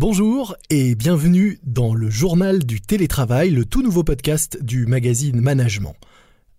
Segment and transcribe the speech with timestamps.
[0.00, 5.94] Bonjour et bienvenue dans le journal du télétravail, le tout nouveau podcast du magazine Management.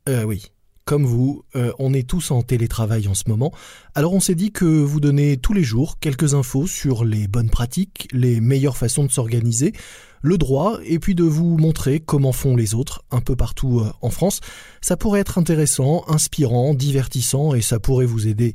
[0.08, 0.52] Euh, oui,
[0.86, 3.52] comme vous, euh, on est tous en télétravail en ce moment,
[3.96, 7.50] alors on s'est dit que vous donnez tous les jours quelques infos sur les bonnes
[7.50, 9.74] pratiques, les meilleures façons de s'organiser,
[10.22, 13.92] le droit, et puis de vous montrer comment font les autres un peu partout euh,
[14.04, 14.42] en France.
[14.82, 18.54] Ça pourrait être intéressant, inspirant, divertissant, et ça pourrait vous aider,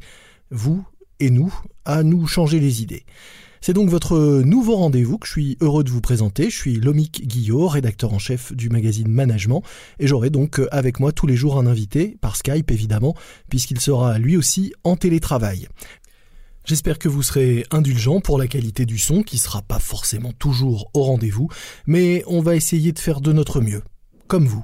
[0.53, 0.87] vous
[1.19, 1.53] et nous,
[1.85, 3.05] à nous changer les idées.
[3.67, 6.51] C'est donc votre nouveau rendez-vous que je suis heureux de vous présenter.
[6.51, 9.65] Je suis Lomic Guillot, rédacteur en chef du magazine Management,
[9.99, 13.17] et j'aurai donc avec moi tous les jours un invité, par Skype évidemment,
[13.51, 15.67] puisqu'il sera lui aussi en télétravail.
[16.65, 20.89] J'espère que vous serez indulgent pour la qualité du son, qui sera pas forcément toujours
[20.95, 21.49] au rendez-vous,
[21.89, 23.83] mais on va essayer de faire de notre mieux,
[24.29, 24.63] comme vous.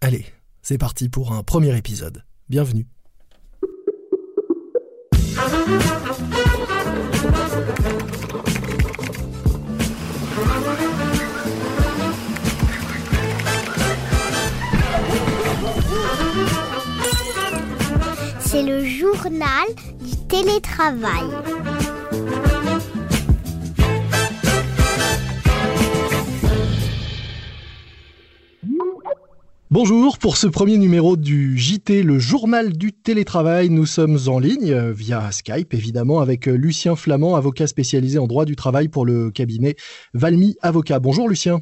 [0.00, 0.24] Allez,
[0.62, 2.22] c'est parti pour un premier épisode.
[2.48, 2.86] Bienvenue.
[18.56, 19.66] C'est le journal
[20.00, 21.24] du télétravail.
[29.70, 34.72] Bonjour, pour ce premier numéro du JT, le journal du télétravail, nous sommes en ligne
[34.72, 39.04] euh, via Skype évidemment avec euh, Lucien Flamand, avocat spécialisé en droit du travail pour
[39.04, 39.76] le cabinet
[40.14, 40.98] Valmy Avocat.
[40.98, 41.60] Bonjour Lucien.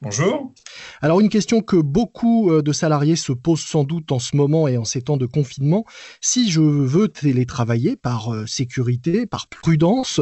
[0.00, 0.52] Bonjour.
[1.00, 4.68] Alors une question que beaucoup euh, de salariés se posent sans doute en ce moment
[4.68, 5.84] et en ces temps de confinement,
[6.20, 10.20] si je veux télétravailler par sécurité, par prudence,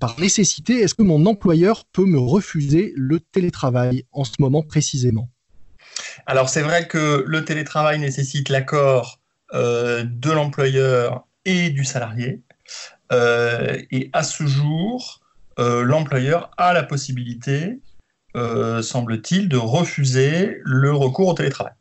[0.00, 5.28] par nécessité, est-ce que mon employeur peut me refuser le télétravail en ce moment précisément?
[6.26, 9.20] Alors c'est vrai que le télétravail nécessite l'accord
[9.54, 12.42] euh, de l'employeur et du salarié.
[13.12, 15.20] Euh, et à ce jour,
[15.58, 17.80] euh, l'employeur a la possibilité,
[18.34, 21.74] semble-t-il, de refuser le recours au télétravail.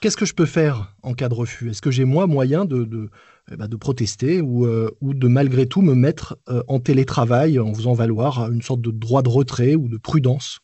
[0.00, 1.70] Qu'est-ce que je peux faire en cas de refus?
[1.70, 3.10] Est-ce que j'ai moi moyen de, de,
[3.50, 4.66] eh ben, protester ou,
[5.00, 9.22] ou, de malgré tout me mettre en télétravail en faisant valoir une sorte de droit
[9.22, 10.60] de retrait ou de prudence?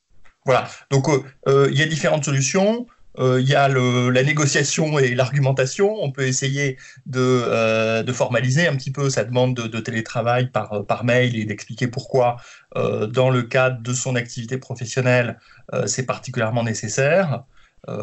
[0.46, 0.68] Voilà.
[0.90, 2.86] Donc, euh, euh, il y a différentes solutions.
[3.18, 5.96] Euh, il y a la négociation et l'argumentation.
[6.00, 11.36] On peut essayer de, formaliser un petit peu sa demande de, télétravail par, par mail
[11.36, 12.36] et d'expliquer pourquoi,
[12.74, 15.38] dans le cadre de son activité professionnelle,
[15.86, 17.44] c'est particulièrement nécessaire.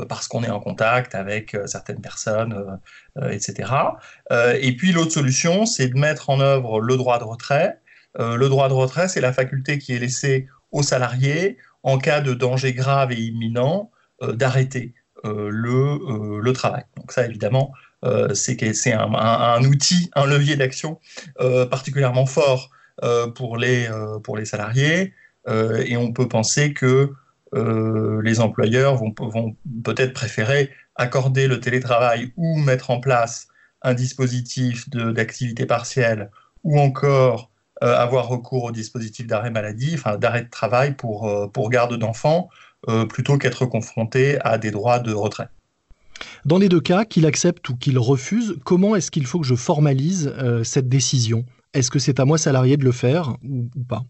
[0.09, 2.79] parce qu'on est en contact avec certaines personnes,
[3.31, 3.71] etc.
[4.59, 7.79] et puis l'autre solution, c'est de mettre en œuvre le droit de retrait.
[8.19, 12.33] le droit de retrait, c'est la faculté qui est laissée aux salariés en cas de
[12.33, 14.93] danger grave et imminent, euh, d'arrêter
[15.25, 16.83] euh, le, euh, le, travail.
[16.95, 17.73] Donc ça, évidemment,
[18.33, 20.99] c'est un, un, outil, un levier d'action
[21.71, 22.69] particulièrement fort
[23.35, 23.89] pour, les,
[24.23, 25.13] pour les salariés.
[25.47, 27.11] et on peut penser que
[27.53, 33.47] les employeurs vont, vont peut-être préférer accorder le télétravail ou mettre en place
[33.81, 36.29] un dispositif d'activité partielle
[36.63, 37.49] ou encore
[37.83, 41.95] euh, avoir recours au dispositif d'arrêt maladie, enfin d'arrêt de travail pour, euh, pour garde
[41.95, 42.66] d'enfants, euh,
[43.09, 45.49] plutôt qu'être confronté à des droits de retrait.
[46.45, 49.55] Dans les deux cas, qu'il accepte ou qu'il refuse, comment est-ce qu'il faut que je
[49.55, 50.33] formalise
[50.63, 51.45] cette décision?
[51.73, 54.03] Est-ce que c'est à moi salarié de le faire ou, pas?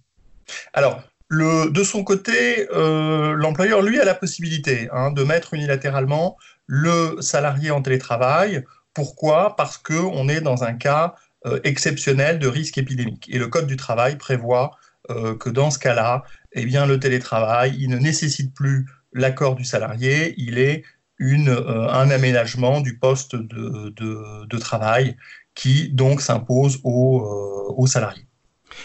[0.73, 7.17] Alors, le, de son côté, l'employeur, lui, a la possibilité hein, de mettre unilatéralement le
[7.21, 8.63] salarié en télétravail.
[8.93, 9.55] Pourquoi?
[9.55, 13.27] Parce qu'on est dans un cas euh, exceptionnel de risque épidémique.
[13.31, 14.71] Et le Code du travail prévoit euh,
[15.07, 16.23] que dans ce cas-là,
[16.53, 20.83] eh bien, le télétravail, il ne nécessite plus l'accord du salarié, il est
[21.17, 25.17] une, euh, un aménagement du poste de, de, travail
[25.55, 28.27] qui donc s'impose aux, aux salariés.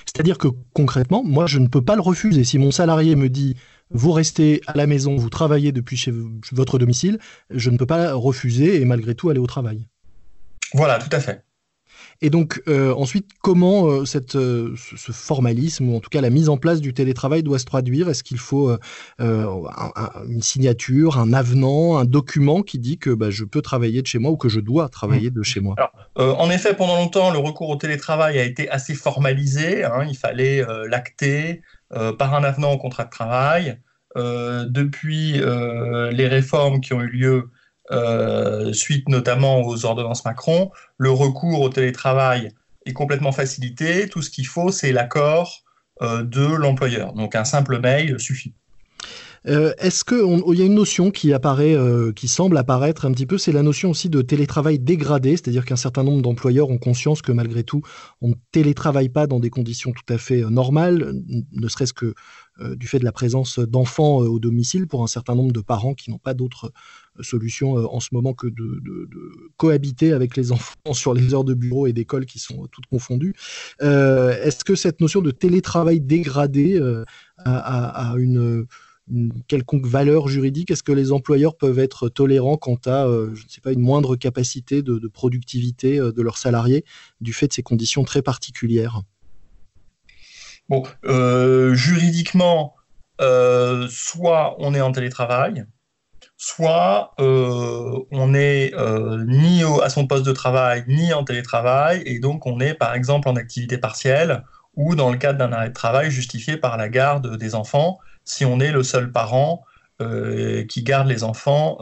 [0.07, 2.45] C'est-à-dire que concrètement, moi, je ne peux pas le refuser.
[2.45, 3.57] Si mon salarié me dit
[3.91, 6.13] vous restez à la maison, vous travaillez depuis chez
[6.53, 7.19] votre domicile,
[7.51, 9.87] je ne peux pas refuser et malgré tout aller au travail.
[10.73, 11.45] Voilà, tout à fait.
[12.25, 16.31] Et donc euh, ensuite, comment euh, cette, euh, ce formalisme, ou en tout cas la
[16.31, 18.09] mise en place du télétravail doit se traduire?
[18.09, 18.75] Est-ce qu'il faut
[19.19, 24.21] une signature, un avenant, un document qui dit que bah, je peux travailler de chez
[24.21, 25.75] moi ou que je dois travailler de chez moi?
[26.17, 29.85] En effet, pendant longtemps, le recours au télétravail a été assez formalisé.
[29.85, 30.07] Hein.
[30.09, 31.63] il fallait l'acter
[32.19, 33.79] par un avenant au contrat de travail.
[34.15, 35.41] depuis
[36.13, 37.51] les réformes qui ont eu lieu
[37.91, 42.53] euh, suite notamment aux ordonnances Macron, le recours au télétravail
[42.87, 44.09] est complètement facilité.
[44.09, 45.63] Tout ce qu'il faut, c'est l'accord
[46.01, 47.13] euh, de l'employeur.
[47.13, 48.55] Donc un simple mail suffit.
[49.49, 51.77] Euh, est-ce qu'il y a une notion qui apparaît,
[52.15, 55.75] qui semble apparaître un petit peu, c'est la notion aussi de télétravail dégradé, c'est-à-dire qu'un
[55.75, 57.83] certain nombre d'employeurs ont conscience que malgré tout,
[58.21, 61.13] on ne télétravaille pas dans des conditions tout à fait normales,
[61.51, 62.15] ne serait-ce que
[62.61, 66.13] du fait de la présence d'enfants au domicile pour un certain nombre de parents qui
[66.13, 66.71] n'ont pas d'autre
[67.21, 68.81] solution en ce moment que de,
[69.57, 73.35] cohabiter avec les enfants sur les heures de bureau et d'école qui sont toutes confondues.
[73.81, 76.81] Est-ce que cette notion de télétravail dégradé
[77.39, 78.67] a, une,
[79.49, 80.71] quelconque valeur juridique?
[80.71, 84.17] Est-ce que les employeurs peuvent être tolérants quant à, je ne sais pas, une moindre
[84.17, 86.85] capacité de, productivité de leurs salariés
[87.21, 89.03] du fait de ces conditions très particulières?
[90.69, 90.85] Bon,
[91.75, 92.75] juridiquement,
[93.19, 95.67] soit on est en télétravail,
[96.43, 102.19] soit euh, on n'est euh, ni à son poste de travail, ni en télétravail, et
[102.19, 104.43] donc on est par exemple en activité partielle
[104.75, 108.45] ou dans le cadre d'un arrêt de travail justifié par la garde des enfants, si
[108.45, 109.63] on est le seul parent
[110.01, 111.79] euh, qui garde les enfants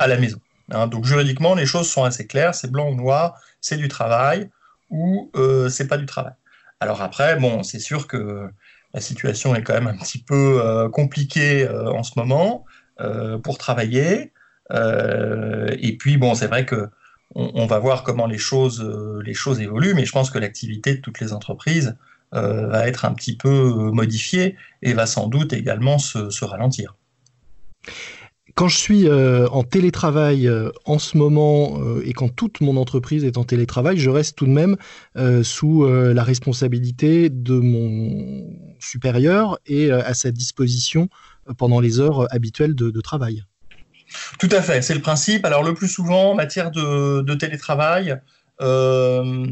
[0.00, 0.40] à la maison.
[0.72, 0.88] Hein.
[0.88, 4.50] donc juridiquement, les choses sont assez claires, c'est blanc ou noir, c'est du travail
[4.88, 5.30] ou
[5.68, 6.34] c'est pas du travail.
[6.80, 8.50] Alors après, bon, c'est sûr que
[8.92, 12.64] la situation est quand même un petit peu compliquée en ce moment.
[13.00, 14.32] Euh, pour travailler.
[14.72, 16.88] Euh, et puis, bon, c'est vrai que
[17.36, 20.96] on, va voir comment les choses, euh, les choses évoluent, mais je pense que l'activité
[20.96, 21.96] de toutes les entreprises
[22.32, 26.94] va être un petit peu modifiée et va sans doute également se, ralentir.
[28.54, 30.48] Quand je suis en télétravail
[30.84, 34.52] en ce moment et quand toute mon entreprise est en télétravail, je reste tout de
[34.52, 34.76] même
[35.42, 38.48] sous la responsabilité de mon
[38.78, 41.08] supérieur et à sa disposition
[41.56, 43.44] pendant les heures habituelles de, travail.
[44.38, 45.44] Tout à fait, c'est le principe.
[45.44, 48.20] Alors le plus souvent en matière de, télétravail,
[48.60, 49.46] euh,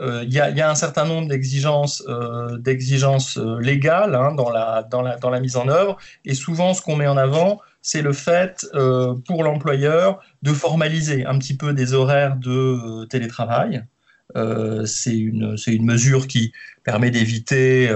[0.00, 5.68] euh, il y, a un certain nombre d'exigences euh, légales hein, dans, la, mise en
[5.68, 5.96] œuvre.
[6.24, 8.66] Et souvent, ce qu'on met en avant, c'est le fait
[9.26, 13.84] pour l'employeur de formaliser un petit peu des horaires de télétravail.
[14.86, 16.52] c'est une, mesure qui
[16.84, 17.90] permet d'éviter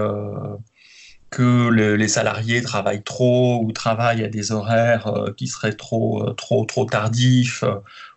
[1.37, 6.33] que les salariés travaillent trop ou travaillent à des horaires euh, qui seraient trop, euh,
[6.33, 7.75] trop, trop tardifs euh,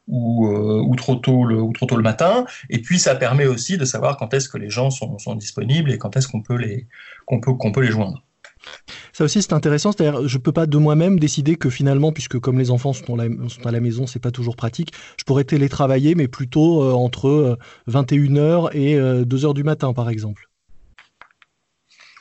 [0.07, 2.45] ou, ou, trop tôt le, ou trop tôt le matin.
[2.69, 5.91] Et puis, ça permet aussi de savoir quand est-ce que les gens sont, sont disponibles
[5.91, 6.87] et quand est-ce qu'on peut, les,
[7.27, 8.23] peut, qu'on peut les joindre.
[9.11, 9.91] Ça aussi, c'est intéressant.
[9.91, 13.17] C'est-à-dire, je peux pas de moi-même décider que finalement, puisque comme les enfants sont,
[13.49, 18.69] sont à la maison, c'est pas toujours pratique, je pourrais télétravailler, mais plutôt entre 21h
[18.73, 20.48] et 2h du matin, par exemple.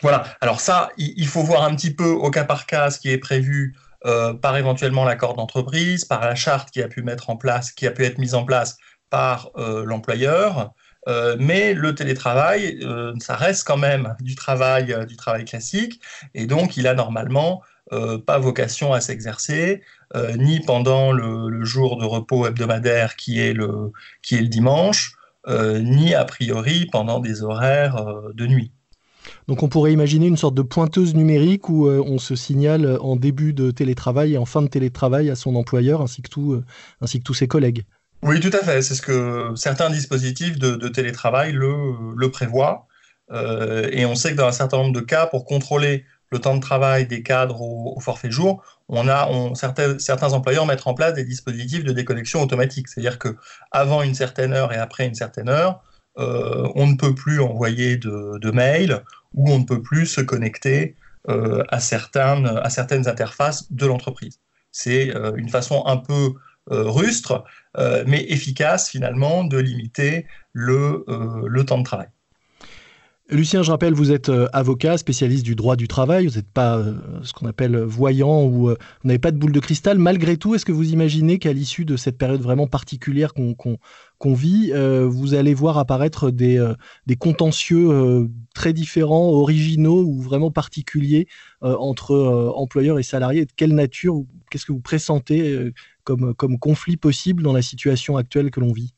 [0.02, 0.24] Voilà.
[0.40, 3.18] Alors ça, il faut voir un petit peu au cas par cas ce qui est
[3.18, 3.74] prévu
[4.06, 7.84] euh, par éventuellement l'accord d'entreprise, par la charte qui a pu mettre en place, qui
[7.84, 8.76] a pu être mise en place
[9.10, 10.72] par euh, l'employeur.
[11.08, 12.80] Euh, mais le télétravail,
[13.18, 16.00] ça reste quand même du travail, du travail classique,
[16.34, 17.62] et donc il a normalement
[18.26, 19.82] pas vocation à s'exercer,
[20.36, 23.92] ni pendant le, jour de repos hebdomadaire qui est le
[24.48, 25.14] dimanche,
[25.48, 28.04] ni a priori pendant des horaires
[28.34, 28.72] de nuit.
[29.48, 33.16] Donc on pourrait imaginer une sorte de pointeuse numérique où euh, on se signale en
[33.16, 36.62] début de télétravail et en fin de télétravail à son employeur ainsi que, euh,
[37.24, 37.84] tous ses collègues.
[38.22, 38.82] Oui, tout à fait.
[38.82, 42.86] C'est ce que certains dispositifs de, télétravail le, prévoient.
[43.30, 46.56] Euh, et on sait que dans un certain nombre de cas, pour contrôler le temps
[46.56, 51.24] de travail des cadres au, forfait jour, on a certains, employeurs mettent en place des
[51.24, 52.88] dispositifs de déconnexion automatique.
[52.88, 53.36] C'est-à-dire que
[53.70, 55.82] avant une certaine heure et après une certaine heure,
[56.16, 59.04] on ne peut plus envoyer de, mails,
[59.34, 60.96] où on ne peut plus se connecter
[61.28, 62.46] euh, à, certaines,
[63.06, 64.40] interfaces de l'entreprise.
[64.72, 66.34] C'est euh, une façon un peu
[66.70, 67.44] euh, rustre,
[68.06, 71.04] mais efficace finalement de limiter le
[71.64, 72.08] temps de travail.
[73.30, 76.82] Lucien, je rappelle, vous êtes avocat, spécialiste du droit du travail, vous n'êtes pas
[77.22, 79.98] ce qu'on appelle voyant ou vous n'avez pas de boule de cristal.
[79.98, 84.70] Malgré tout, est-ce que vous imaginez qu'à l'issue de cette période vraiment particulière qu'on vit,
[84.72, 86.74] euh, vous allez voir apparaître des, euh,
[87.18, 91.28] contentieux euh, très différents, originaux ou vraiment particuliers
[91.60, 92.14] entre
[92.56, 93.44] employeurs et salariés?
[93.44, 95.70] De quelle nature, qu'est-ce que vous pressentez
[96.04, 98.94] comme, conflit possible dans la situation actuelle que l'on vit?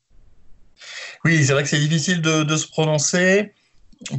[1.24, 3.54] Oui, c'est vrai que c'est difficile de, se prononcer.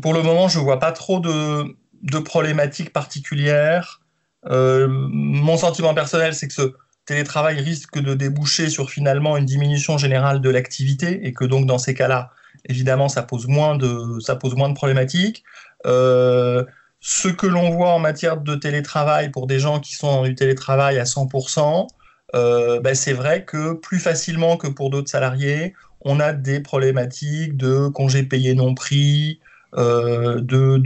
[0.02, 4.02] Pour le moment, je ne vois pas trop de, problématiques particulières.
[4.48, 6.74] mon sentiment personnel, c'est que ce,
[7.06, 11.78] télétravail risque de déboucher sur finalement une diminution générale de l'activité et que donc dans
[11.78, 12.32] ces cas-là,
[12.70, 15.44] évidemment, ça pose moins de, ça pose moins de problématiques.
[15.86, 16.64] Euh,
[17.00, 20.36] ce que l'on voit en matière de télétravail pour des gens qui sont en du
[20.36, 21.88] télétravail à 100%,
[22.34, 27.58] euh, ben c'est vrai que plus facilement que pour d'autres salariés, on a des problématiques
[27.58, 29.40] de congés payés non pris,
[29.78, 30.78] de,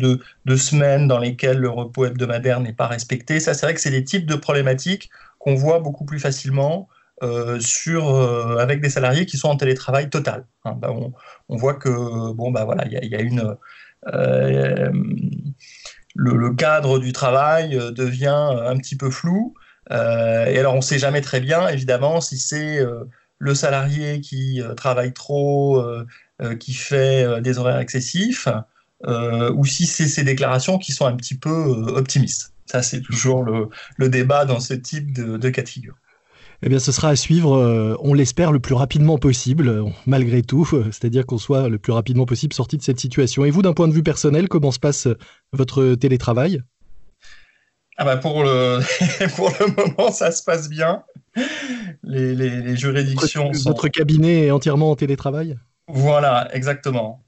[0.46, 3.39] de, semaines dans lesquelles le repos hebdomadaire n'est pas respecté.
[3.39, 6.88] Ça, c'est vrai que c'est des types de problématiques qu'on voit beaucoup plus facilement
[7.60, 10.46] sur, avec des salariés qui sont en télétravail total.
[10.65, 10.77] Hein.
[10.77, 10.94] Bah,
[11.50, 13.56] on, voit que bon bah voilà, il y, a une
[16.15, 19.54] le, cadre du travail euh, devient un petit peu flou.
[19.92, 23.04] Euh, et alors, on ne sait jamais très bien, évidemment, si c'est euh,
[23.38, 25.86] le salarié qui travaille trop,
[26.58, 28.48] qui fait des horaires excessifs,
[29.08, 32.54] ou si c'est ces déclarations qui sont un petit peu optimistes.
[32.66, 35.96] Ça, c'est toujours le, débat dans ce type de, de cas de figure.
[36.62, 40.42] Eh bien, ce sera à suivre, euh, on l'espère, le plus rapidement possible, euh, malgré
[40.42, 43.46] tout, euh, c'est-à-dire qu'on soit le plus rapidement possible sorti de cette situation.
[43.46, 45.08] Et vous, d'un point de vue personnel, comment se passe
[45.52, 46.62] votre télétravail?
[47.98, 48.80] Ah bah pour, le
[49.36, 51.04] pour le moment, ça se passe bien.
[52.04, 55.58] Les, les, juridictions votre, Votre cabinet est entièrement en télétravail?
[55.88, 57.24] Voilà, exactement.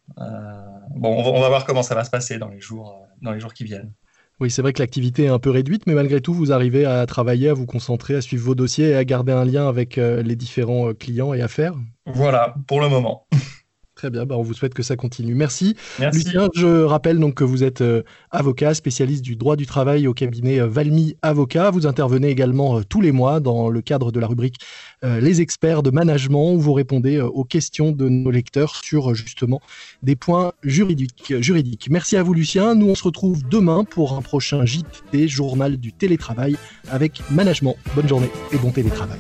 [0.98, 3.54] Bon, on va, voir comment ça va se passer dans les jours, dans les jours
[3.54, 3.94] qui viennent.
[4.40, 7.06] Oui, c'est vrai que l'activité est un peu réduite, mais malgré tout, vous arrivez à
[7.08, 10.22] travailler, à vous concentrer, à suivre vos dossiers et à garder un lien avec euh,
[10.22, 11.74] les différents euh, clients et affaires.
[12.06, 13.28] Voilà, pour le moment.
[13.98, 15.34] Très bien, bah on vous souhaite que ça continue.
[15.34, 15.76] Merci.
[16.14, 20.14] Lucien, je rappelle donc que vous êtes euh, avocat, spécialiste du droit du travail au
[20.14, 21.72] cabinet euh, Valmy Avocat.
[21.72, 24.58] Vous intervenez également euh, tous les mois dans le cadre de la rubrique
[25.02, 29.62] Les experts de management où vous répondez aux questions de nos lecteurs sur justement
[30.04, 31.34] des points juridiques.
[31.40, 31.88] juridiques.
[31.90, 32.76] Merci à vous Lucien.
[32.76, 36.56] Nous on se retrouve demain pour un prochain JT, journal du télétravail
[36.92, 37.76] avec management.
[37.96, 39.20] Bonne journée et bon télétravail.